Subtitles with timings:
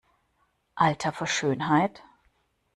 [0.77, 2.01] Alter vor Schönheit!